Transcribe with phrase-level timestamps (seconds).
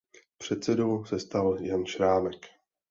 [0.37, 2.45] Předsedou se stal Jan Šrámek.